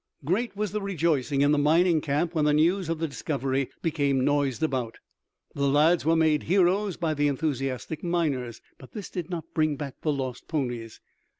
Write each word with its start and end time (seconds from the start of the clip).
Great 0.25 0.55
was 0.55 0.71
the 0.71 0.81
rejoicing 0.81 1.41
in 1.41 1.51
the 1.51 1.59
mining 1.59 2.01
camp 2.01 2.33
when 2.33 2.45
the 2.45 2.53
news 2.53 2.89
of 2.89 2.97
the 2.97 3.07
discovery 3.07 3.69
became 3.83 4.25
noised 4.25 4.63
about. 4.63 4.97
The 5.53 5.67
lads 5.67 6.05
were 6.05 6.15
made 6.15 6.41
heroes 6.49 6.97
by 6.97 7.13
the 7.13 7.27
enthusiastic 7.27 8.03
miners. 8.03 8.61
But 8.79 8.93
this 8.93 9.11
did 9.11 9.29
not 9.29 9.53
bring 9.53 9.75
back 9.75 10.01
the 10.01 10.11
lost 10.11 10.47
ponies. 10.47 10.99